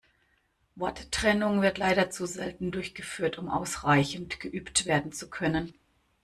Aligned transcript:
Worttrennung 0.73 1.61
wird 1.61 1.77
leider 1.77 2.09
zu 2.09 2.25
selten 2.25 2.71
durchgeführt, 2.71 3.37
um 3.37 3.47
ausreichend 3.49 4.39
geübt 4.39 4.87
werden 4.87 5.11
zu 5.11 5.29
können. 5.29 5.75